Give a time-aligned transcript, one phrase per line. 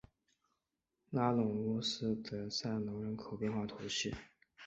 [1.11, 4.11] 拉庞乌斯德塞尔农人口变化图示